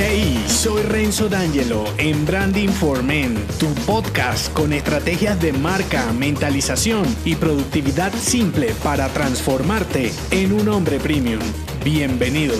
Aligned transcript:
Hey, 0.00 0.44
soy 0.46 0.82
Renzo 0.82 1.28
D'Angelo 1.28 1.84
en 1.98 2.24
Branding 2.24 2.68
for 2.68 3.02
Men, 3.02 3.34
tu 3.58 3.66
podcast 3.84 4.52
con 4.52 4.72
estrategias 4.72 5.40
de 5.40 5.52
marca, 5.52 6.12
mentalización 6.12 7.04
y 7.24 7.34
productividad 7.34 8.12
simple 8.12 8.72
para 8.84 9.08
transformarte 9.08 10.12
en 10.30 10.52
un 10.52 10.68
hombre 10.68 11.00
premium. 11.00 11.40
Bienvenido. 11.84 12.54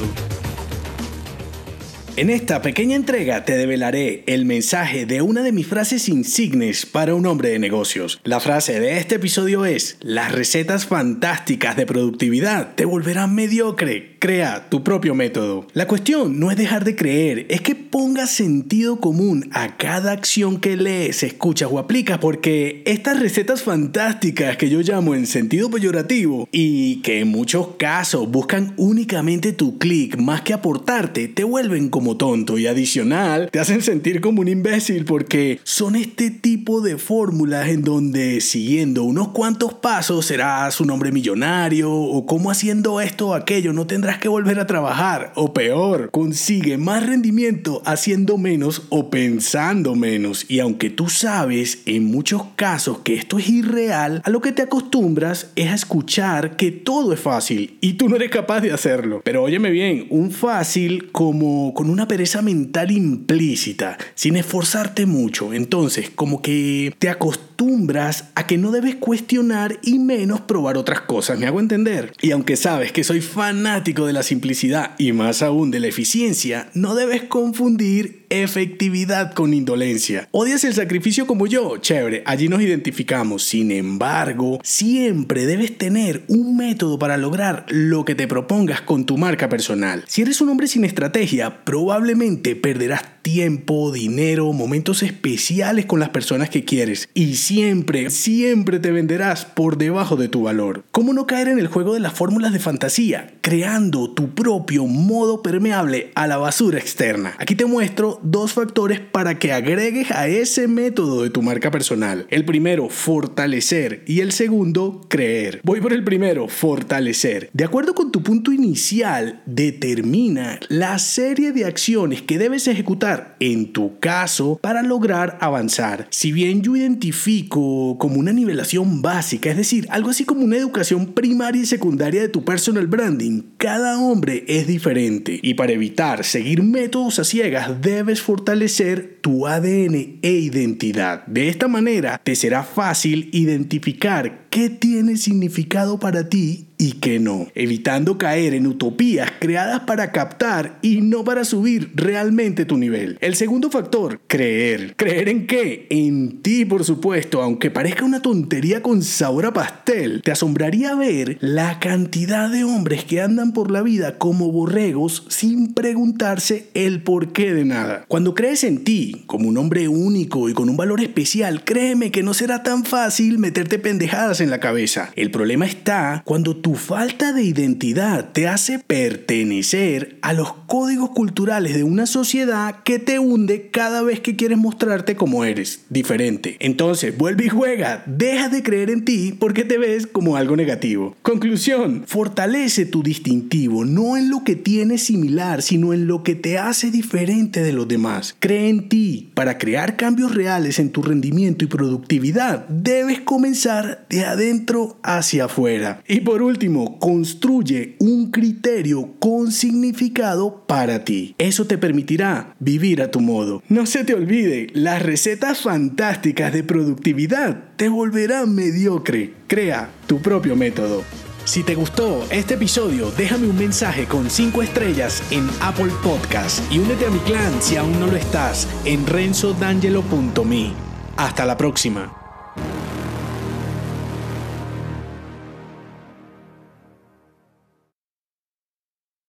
En 2.19 2.31
esta 2.31 2.61
pequeña 2.63 2.97
entrega 2.97 3.45
te 3.45 3.57
develaré 3.57 4.25
el 4.27 4.45
mensaje 4.45 5.07
de 5.07 5.23
una 5.23 5.45
de 5.45 5.53
mis 5.53 5.69
frases 5.69 6.09
insignes 6.09 6.85
para 6.85 7.15
un 7.15 7.25
hombre 7.27 7.51
de 7.51 7.61
negocios. 7.61 8.21
La 8.25 8.41
frase 8.41 8.81
de 8.81 8.99
este 8.99 9.15
episodio 9.15 9.65
es, 9.65 9.97
las 10.01 10.33
recetas 10.33 10.87
fantásticas 10.87 11.77
de 11.77 11.87
productividad 11.87 12.75
te 12.75 12.87
volverán 12.87 13.37
mediocre. 13.37 14.17
Crea 14.19 14.69
tu 14.69 14.83
propio 14.83 15.15
método. 15.15 15.67
La 15.75 15.87
cuestión 15.87 16.41
no 16.41 16.51
es 16.51 16.57
dejar 16.57 16.85
de 16.85 16.97
creer, 16.97 17.47
es 17.51 17.61
que 17.61 17.77
pongas 17.77 18.31
sentido 18.31 18.99
común 18.99 19.49
a 19.53 19.77
cada 19.77 20.11
acción 20.11 20.59
que 20.59 20.77
lees, 20.77 21.23
escuchas 21.23 21.69
o 21.71 21.79
aplicas, 21.79 22.19
porque 22.19 22.83
estas 22.85 23.21
recetas 23.21 23.63
fantásticas 23.63 24.57
que 24.57 24.71
yo 24.71 24.81
llamo 24.81 25.15
en 25.15 25.27
sentido 25.27 25.71
peyorativo 25.71 26.49
y 26.51 26.97
que 27.03 27.21
en 27.21 27.29
muchos 27.29 27.77
casos 27.77 28.29
buscan 28.29 28.75
únicamente 28.77 29.53
tu 29.53 29.79
clic 29.79 30.19
más 30.19 30.43
que 30.43 30.53
aportarte, 30.53 31.29
te 31.29 31.45
vuelven 31.45 31.89
como 31.89 32.17
tonto 32.17 32.59
y 32.59 32.67
adicional, 32.67 33.49
te 33.53 33.61
hacen 33.61 33.83
sentir 33.83 34.21
como 34.21 34.41
un 34.41 34.49
imbécil 34.49 35.05
porque 35.05 35.61
son 35.63 35.95
este 35.95 36.31
tipo 36.31 36.81
de 36.81 36.99
fórmulas 36.99 37.69
en 37.69 37.83
donde 37.83 38.41
siguiendo 38.41 39.05
unos 39.05 39.29
cuantos 39.29 39.75
pasos 39.75 40.27
serás 40.27 40.81
un 40.81 40.91
hombre 40.91 41.13
millonario 41.13 41.93
o 41.93 42.27
como 42.27 42.51
haciendo 42.51 43.01
esto 43.01 43.29
o 43.29 43.35
aquello 43.35 43.73
no 43.73 43.87
tendrás 43.87 44.08
que 44.17 44.29
volver 44.29 44.59
a 44.59 44.67
trabajar 44.67 45.33
o 45.35 45.53
peor, 45.53 46.11
consigue 46.11 46.79
más 46.79 47.05
rendimiento 47.05 47.83
haciendo 47.85 48.39
menos 48.39 48.85
o 48.89 49.11
pensando 49.11 49.95
menos 49.95 50.47
y 50.49 50.61
aunque 50.61 50.89
tú 50.89 51.11
sabes 51.11 51.83
en 51.85 52.07
muchos 52.07 52.43
casos 52.57 53.01
que 53.01 53.15
esto 53.15 53.39
es 53.39 53.51
irreal, 53.51 54.23
a 54.25 54.31
lo 54.31 54.41
que 54.41 54.53
te 54.53 54.63
acostumbras 54.63 55.51
es 55.57 55.71
a 55.71 55.75
escuchar 55.75 56.57
que 56.57 56.71
todo 56.71 57.13
es 57.13 57.21
fácil 57.21 57.77
y 57.83 57.95
tú 57.95 58.09
no 58.09 58.17
eres 58.17 58.31
capaz 58.31 58.61
de 58.61 58.73
hacerlo. 58.73 59.21
Pero 59.25 59.43
óyeme 59.43 59.71
bien, 59.71 60.07
un 60.09 60.31
fácil 60.31 61.11
como 61.13 61.75
con 61.75 61.91
una 61.91 62.09
pereza 62.09 62.41
mental 62.41 62.91
implícita, 62.91 63.99
sin 64.15 64.37
esforzarte 64.37 65.05
mucho. 65.07 65.53
Entonces, 65.53 66.11
como 66.11 66.41
que 66.41 66.95
te 66.99 67.09
acostumbras 67.09 68.31
a 68.35 68.47
que 68.47 68.59
no 68.59 68.71
debes 68.71 68.95
cuestionar 68.97 69.79
y 69.83 69.99
menos 69.99 70.41
probar 70.43 70.77
otras 70.77 71.01
cosas, 71.03 71.39
¿me 71.39 71.47
hago 71.47 71.61
entender? 71.61 72.13
Y 72.21 72.31
aunque 72.31 72.57
sabes 72.57 72.93
que 72.93 73.05
soy 73.05 73.21
fanático 73.21 73.98
de 74.07 74.13
la 74.13 74.23
simplicidad 74.23 74.95
y 74.99 75.13
más 75.13 75.43
aún 75.43 75.71
de 75.71 75.81
la 75.81 75.89
eficiencia, 75.89 76.71
no 76.75 76.95
debes 76.95 77.23
confundir 77.25 78.27
efectividad 78.31 79.33
con 79.33 79.55
indolencia. 79.55 80.29
¿Odias 80.31 80.65
el 80.65 80.75
sacrificio 80.75 81.27
como 81.27 81.47
yo? 81.47 81.79
Chévere, 81.79 82.23
allí 82.27 82.49
nos 82.49 82.63
identificamos. 82.63 83.43
Sin 83.45 83.71
embargo, 83.71 84.61
siempre 84.63 85.47
debes 85.47 85.77
tener 85.79 86.25
un 86.29 86.57
método 86.57 86.99
para 86.99 87.17
lograr 87.17 87.67
lo 87.69 88.05
que 88.05 88.15
te 88.15 88.29
propongas 88.29 88.81
con 88.81 89.07
tu 89.07 89.17
marca 89.17 89.49
personal. 89.49 90.05
Si 90.07 90.23
eres 90.23 90.41
un 90.41 90.49
hombre 90.49 90.69
sin 90.69 90.85
estrategia, 90.85 91.65
probablemente 91.65 92.57
perderás 92.57 93.03
tiempo, 93.23 93.93
dinero, 93.93 94.53
momentos 94.53 95.03
especiales 95.03 95.85
con 95.85 96.01
las 96.01 96.09
personas 96.09 96.49
que 96.49 96.65
quieres 96.65 97.11
y 97.13 97.35
siempre, 97.35 98.09
siempre 98.09 98.79
te 98.79 98.91
venderás 98.91 99.45
por 99.45 99.77
debajo 99.77 100.17
de 100.17 100.29
tu 100.29 100.45
valor. 100.45 100.85
¿Cómo 100.93 101.13
no 101.13 101.27
caer 101.27 101.49
en 101.49 101.59
el 101.59 101.67
juego 101.67 101.93
de 101.93 102.01
las 102.01 102.15
fórmulas 102.15 102.53
de 102.53 102.59
fantasía? 102.59 103.35
Creando 103.43 104.11
tu 104.11 104.35
propio 104.35 104.87
modo 104.87 105.43
permeable 105.43 106.11
a 106.15 106.27
la 106.27 106.39
basura 106.39 106.79
externa. 106.79 107.35
Aquí 107.39 107.55
te 107.55 107.67
muestro 107.67 108.18
dos 108.23 108.53
factores 108.53 109.01
para 109.01 109.39
que 109.39 109.53
agregues 109.53 110.11
a 110.11 110.29
ese 110.29 110.69
método 110.69 111.23
de 111.23 111.31
tu 111.31 111.43
marca 111.43 111.71
personal. 111.71 112.27
El 112.31 112.45
primero, 112.45 112.89
fortalecer 112.89 114.03
y 114.07 114.21
el 114.21 114.33
segundo, 114.33 115.01
creer. 115.09 115.61
Voy 115.65 115.81
por 115.81 115.93
el 115.93 116.05
primero, 116.05 116.49
fortalecer. 116.49 117.51
De 117.53 117.65
acuerdo 117.65 117.95
con 117.95 118.13
tu 118.13 118.23
punto 118.23 118.53
inicial, 118.53 119.43
determina 119.47 120.61
la 120.69 120.99
serie 120.99 121.53
de 121.53 121.65
acciones 121.65 122.23
que 122.23 122.39
debes 122.39 122.69
ejecutar 122.69 123.37
en 123.41 123.73
tu 123.73 123.99
caso 123.99 124.59
para 124.63 124.83
lograr 124.83 125.39
avanzar. 125.41 126.07
Si 126.11 126.33
bien 126.33 126.63
yo 126.63 126.77
identifico 126.77 127.97
como 127.99 128.17
una 128.17 128.33
nivelación 128.33 129.03
básica, 129.03 129.51
es 129.51 129.57
decir, 129.57 129.87
algo 129.91 130.11
así 130.11 130.25
como 130.25 130.43
una 130.43 130.57
educación 130.57 131.13
primaria 131.13 131.63
y 131.63 131.67
secundaria 131.67 132.21
de 132.21 132.29
tu 132.29 132.45
personal 132.45 132.87
branding, 132.87 133.43
cada 133.57 133.99
hombre 133.99 134.45
es 134.49 134.67
diferente 134.67 135.39
y 135.43 135.55
para 135.55 135.73
evitar 135.73 136.25
seguir 136.25 136.63
métodos 136.63 137.19
a 137.19 137.25
ciegas 137.25 137.81
debes 137.81 138.08
fortalecer 138.17 139.19
tu 139.21 139.47
ADN 139.47 140.19
e 140.23 140.31
identidad. 140.31 141.27
De 141.27 141.49
esta 141.49 141.69
manera 141.69 142.21
te 142.23 142.35
será 142.35 142.65
fácil 142.65 143.29
identificar 143.33 144.47
qué 144.51 144.71
tiene 144.71 145.17
significado 145.17 145.99
para 145.99 146.29
ti 146.29 146.68
y 146.79 146.93
qué 146.93 147.19
no, 147.19 147.49
evitando 147.57 148.17
caer 148.19 148.55
en 148.55 148.67
utopías 148.67 149.33
creadas 149.41 149.81
para 149.81 150.13
captar 150.13 150.79
y 150.81 151.01
no 151.01 151.25
para 151.25 151.45
subir 151.45 151.91
realmente 151.95 152.65
tu 152.65 152.79
nivel. 152.79 153.19
El 153.21 153.35
segundo 153.35 153.69
factor, 153.69 154.21
creer. 154.29 154.95
¿Creer 154.97 155.29
en 155.29 155.47
qué? 155.47 155.87
En 155.91 156.41
ti, 156.41 156.65
por 156.65 156.85
supuesto, 156.85 157.43
aunque 157.43 157.71
parezca 157.71 158.05
una 158.05 158.23
tontería 158.23 158.81
con 158.81 159.03
sabor 159.03 159.47
a 159.47 159.53
pastel. 159.53 160.23
Te 160.23 160.31
asombraría 160.31 160.95
ver 160.95 161.37
la 161.41 161.81
cantidad 161.81 162.49
de 162.49 162.63
hombres 162.63 163.05
que 163.05 163.21
andan 163.21 163.53
por 163.53 163.73
la 163.73 163.83
vida 163.83 164.17
como 164.19 164.53
borregos 164.53 165.25
sin 165.29 165.75
preguntarse 165.75 166.69
el 166.75 167.03
porqué 167.03 167.53
de 167.55 167.65
nada. 167.65 168.05
Cuando 168.07 168.35
crees 168.35 168.63
en 168.63 168.85
ti, 168.85 169.25
como 169.27 169.49
un 169.49 169.59
hombre 169.59 169.89
único 169.89 170.49
y 170.49 170.55
con 170.55 170.69
un 170.69 170.77
valor 170.77 171.01
especial, 171.01 171.65
créeme 171.65 172.13
que 172.13 172.23
no 172.23 172.35
será 172.35 172.63
tan 172.63 172.85
fácil 172.85 173.39
meterte 173.39 173.81
pendejadas 173.81 174.41
en 174.41 174.51
la 174.51 174.61
cabeza. 174.61 175.11
El 175.17 175.33
problema 175.33 175.67
está 175.67 176.23
cuando 176.25 176.57
tu 176.69 176.75
falta 176.75 177.33
de 177.33 177.45
identidad 177.45 178.33
te 178.33 178.47
hace 178.47 178.79
pertenecer 178.79 180.19
a 180.21 180.35
los 180.35 180.53
códigos 180.67 181.09
culturales 181.09 181.75
de 181.75 181.83
una 181.83 182.05
sociedad 182.05 182.83
que 182.85 182.99
te 182.99 183.19
hunde 183.19 183.71
cada 183.71 184.03
vez 184.03 184.21
que 184.21 184.37
quieres 184.37 184.59
mostrarte 184.59 185.17
como 185.17 185.47
eres, 185.47 185.87
diferente. 185.89 186.59
Entonces, 186.61 187.17
vuelve 187.17 187.47
y 187.47 187.49
juega, 187.49 188.03
deja 188.05 188.51
de 188.51 188.63
creer 188.63 188.91
en 188.91 189.07
ti 189.07 189.35
porque 189.39 189.65
te 189.65 189.79
ves 189.79 190.07
como 190.07 190.37
algo 190.37 190.57
negativo. 190.57 191.17
Conclusión, 191.23 192.05
fortalece 192.07 192.85
tu 192.85 193.03
distintivo, 193.03 193.87
no 193.87 194.19
en 194.19 194.29
lo 194.29 194.45
que 194.45 194.55
tienes 194.55 195.05
similar, 195.05 195.63
sino 195.63 195.95
en 195.95 196.07
lo 196.07 196.23
que 196.23 196.35
te 196.35 196.59
hace 196.59 196.91
diferente 196.91 197.63
de 197.63 197.73
los 197.73 197.89
demás. 197.89 198.37
Cree 198.39 198.69
en 198.69 198.91
ti. 198.91 199.31
Para 199.33 199.57
crear 199.57 199.97
cambios 199.97 200.35
reales 200.35 200.79
en 200.79 200.91
tu 200.91 201.01
rendimiento 201.01 201.65
y 201.65 201.69
productividad, 201.69 202.69
debes 202.69 203.21
comenzar 203.21 204.05
de 204.11 204.27
adentro 204.27 204.99
hacia 205.03 205.47
afuera. 205.47 206.03
Y 206.07 206.21
por 206.21 206.43
último, 206.59 206.99
construye 206.99 207.95
un 208.01 208.33
criterio 208.33 209.15
con 209.21 209.53
significado 209.53 210.65
para 210.67 211.05
ti. 211.05 211.37
Eso 211.39 211.69
te 211.69 211.79
permitirá 211.79 212.57
vivir 212.59 213.01
a 213.01 213.13
tu 213.13 213.21
modo. 213.21 213.63
No 213.69 213.87
se 213.87 214.03
te 214.03 214.15
olvide, 214.15 214.67
las 214.73 215.01
recetas 215.01 215.61
fantásticas 215.61 216.53
de 216.53 216.65
productividad 216.65 217.77
te 217.77 217.89
volverán 217.89 218.57
mediocre. 218.57 219.35
Crea 219.47 219.89
tu 220.09 220.21
propio 220.21 220.57
método. 220.57 221.05
Si 221.45 221.63
te 221.63 221.77
gustó 221.77 222.27
este 222.33 222.55
episodio, 222.55 223.13
déjame 223.17 223.47
un 223.47 223.57
mensaje 223.57 224.07
con 224.07 224.29
5 224.29 224.61
estrellas 224.61 225.23
en 225.31 225.49
Apple 225.61 225.93
Podcast 226.03 226.61
y 226.73 226.81
únete 226.81 227.07
a 227.07 227.11
mi 227.11 227.21
clan 227.21 227.63
si 227.63 227.77
aún 227.77 228.01
no 228.01 228.09
lo 228.09 228.17
estás 228.17 228.67
en 228.85 229.07
renzodangelo.me. 229.07 230.73
Hasta 231.17 231.47
la 231.47 231.57
próxima. 231.57 232.28